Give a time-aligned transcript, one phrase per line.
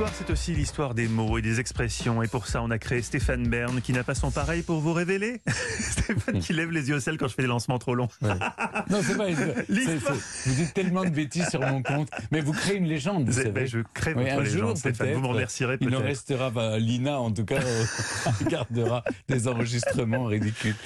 [0.00, 2.22] L'histoire, c'est aussi l'histoire des mots et des expressions.
[2.22, 4.94] Et pour ça, on a créé Stéphane Bern, qui n'a pas son pareil pour vous
[4.94, 5.42] révéler.
[5.78, 8.08] Stéphane qui lève les yeux au ciel quand je fais des lancements trop longs.
[8.22, 8.30] Ouais.
[8.88, 13.26] Non, c'est vous dites tellement de bêtises sur mon compte, mais vous créez une légende,
[13.26, 13.50] vous savez.
[13.50, 15.08] ben, je crée Oui, votre un légende, jour, Stéphane.
[15.08, 16.04] Vous peut-être, m'en remercierez Il en peut-être.
[16.06, 17.60] restera, bah, Lina en tout cas,
[18.48, 20.76] gardera des enregistrements ridicules.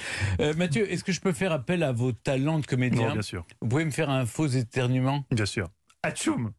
[0.41, 3.07] Euh, Mathieu, est-ce que je peux faire appel à vos talents de comédien?
[3.07, 3.45] Non, bien sûr.
[3.61, 5.23] Vous pouvez me faire un faux éternuement?
[5.31, 5.69] Bien sûr.
[6.03, 6.51] Atchoum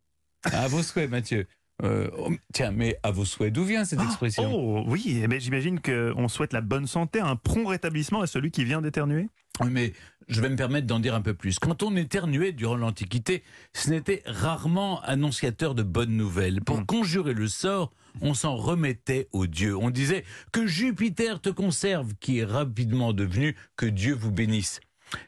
[0.45, 1.46] À vos souhaits, Mathieu.
[1.82, 4.50] Euh, oh, tiens, mais à vos souhaits, d'où vient cette expression?
[4.55, 8.50] Oh, oui, eh ben, j'imagine qu'on souhaite la bonne santé, un prompt rétablissement à celui
[8.50, 9.28] qui vient d'éternuer.
[9.60, 9.92] Oui, Mais
[10.28, 11.59] je vais me permettre d'en dire un peu plus.
[11.59, 13.42] Quand on éternuait durant l'Antiquité,
[13.74, 16.62] ce n'était rarement annonciateur de bonnes nouvelles.
[16.62, 16.86] Pour Mm.
[16.86, 19.77] conjurer le sort, on s'en remettait aux dieux.
[19.77, 24.80] On disait que Jupiter te conserve, qui est rapidement devenu que Dieu vous bénisse.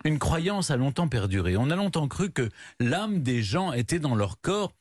[0.04, 1.56] Une croyance a longtemps perduré.
[1.56, 2.48] On a longtemps cru que
[2.80, 4.72] l'âme des gens était dans leur corps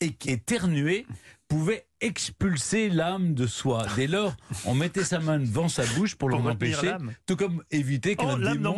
[0.00, 1.06] et qu'éternuer
[1.48, 3.84] pouvait expulser l'âme de soi.
[3.94, 4.34] Dès lors,
[4.64, 6.88] on mettait sa main devant sa bouche pour, Pour l'en empêcher,
[7.26, 8.70] tout comme éviter qu'un Oh, dans démon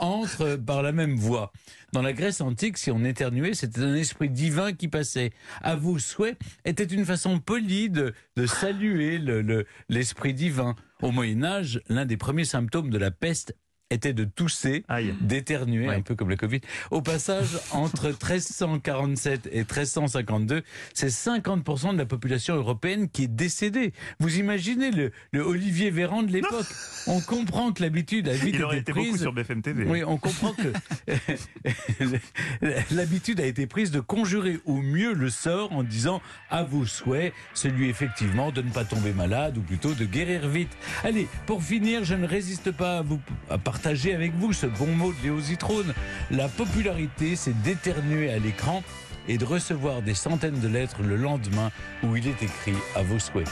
[0.00, 1.52] entre par la même voie.
[1.92, 5.32] Dans la Grèce antique, si on éternuait, c'était un esprit divin qui passait.
[5.60, 10.74] À vos souhaits était une façon polie de, de saluer le- le- l'esprit divin.
[11.02, 13.54] Au Moyen Âge, l'un des premiers symptômes de la peste
[13.90, 14.84] était de tousser,
[15.20, 15.96] d'éternuer, Ouais.
[15.96, 16.60] un peu comme le Covid.
[16.90, 20.62] Au passage, entre 1347 et 1352,
[20.94, 23.92] c'est 50% de la population européenne qui est décédée.
[24.20, 26.66] Vous imaginez le, le Olivier Véran de l'époque
[27.06, 29.22] On comprend que l'habitude a vite Il aurait été été beaucoup prise.
[29.22, 29.84] sur BFM TV.
[29.86, 30.72] Oui, on comprend que
[32.90, 37.32] l'habitude a été prise de conjurer au mieux le sort en disant à vos souhaits,
[37.52, 40.70] celui effectivement de ne pas tomber malade ou plutôt de guérir vite.
[41.02, 44.86] Allez, pour finir, je ne résiste pas à, vous, à partager avec vous ce bon
[44.86, 45.94] mot de Léo Zitrone.
[46.30, 48.82] La popularité, c'est d'éternuer à l'écran
[49.28, 51.70] et de recevoir des centaines de lettres le lendemain
[52.02, 53.48] où il est écrit à vos souhaits.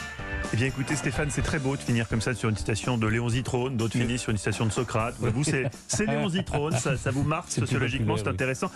[0.53, 3.07] Eh bien écoutez Stéphane, c'est très beau de finir comme ça sur une citation de
[3.07, 5.15] Léon Zitrone, d'autres finissent sur une citation de Socrate.
[5.19, 5.69] Vous, c'est
[6.05, 8.29] Léon Zitrone, ça, ça vous marque sociologiquement, c'est oui.
[8.29, 8.69] intéressant.